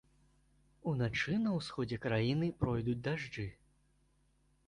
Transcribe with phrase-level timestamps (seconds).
[0.91, 3.45] Уначы на ўсходзе краіны пройдуць дажджы.